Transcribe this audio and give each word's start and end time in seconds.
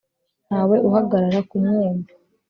ntawe 0.47 0.75
uhagarara 0.87 1.39
kumwumva 1.49 2.11